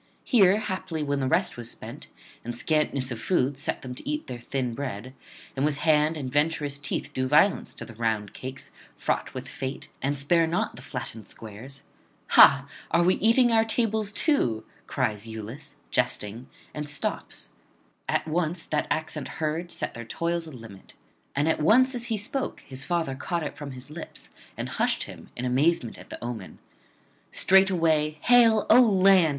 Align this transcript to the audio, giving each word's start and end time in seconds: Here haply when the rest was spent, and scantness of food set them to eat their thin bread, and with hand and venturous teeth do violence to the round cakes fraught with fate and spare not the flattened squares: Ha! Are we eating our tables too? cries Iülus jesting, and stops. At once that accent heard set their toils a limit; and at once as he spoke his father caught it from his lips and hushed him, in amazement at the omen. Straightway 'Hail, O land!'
Here 0.23 0.57
haply 0.57 1.03
when 1.03 1.19
the 1.19 1.27
rest 1.27 1.57
was 1.57 1.69
spent, 1.69 2.07
and 2.43 2.55
scantness 2.55 3.11
of 3.11 3.19
food 3.21 3.55
set 3.55 3.83
them 3.83 3.93
to 3.93 4.09
eat 4.09 4.25
their 4.25 4.39
thin 4.39 4.73
bread, 4.73 5.13
and 5.55 5.63
with 5.63 5.77
hand 5.77 6.17
and 6.17 6.31
venturous 6.33 6.79
teeth 6.79 7.11
do 7.13 7.27
violence 7.27 7.75
to 7.75 7.85
the 7.85 7.93
round 7.93 8.33
cakes 8.33 8.71
fraught 8.95 9.35
with 9.35 9.47
fate 9.47 9.89
and 10.01 10.17
spare 10.17 10.47
not 10.47 10.75
the 10.75 10.81
flattened 10.81 11.27
squares: 11.27 11.83
Ha! 12.29 12.67
Are 12.89 13.03
we 13.03 13.13
eating 13.17 13.51
our 13.51 13.63
tables 13.63 14.11
too? 14.11 14.65
cries 14.87 15.27
Iülus 15.27 15.75
jesting, 15.91 16.49
and 16.73 16.89
stops. 16.89 17.51
At 18.09 18.27
once 18.27 18.65
that 18.65 18.87
accent 18.89 19.27
heard 19.37 19.69
set 19.69 19.93
their 19.93 20.03
toils 20.03 20.47
a 20.47 20.51
limit; 20.51 20.95
and 21.35 21.47
at 21.47 21.61
once 21.61 21.93
as 21.93 22.05
he 22.05 22.17
spoke 22.17 22.61
his 22.61 22.83
father 22.83 23.13
caught 23.13 23.43
it 23.43 23.55
from 23.55 23.69
his 23.69 23.91
lips 23.91 24.31
and 24.57 24.67
hushed 24.67 25.03
him, 25.03 25.29
in 25.35 25.45
amazement 25.45 25.99
at 25.99 26.09
the 26.09 26.23
omen. 26.23 26.57
Straightway 27.29 28.17
'Hail, 28.21 28.65
O 28.67 28.81
land!' 28.81 29.29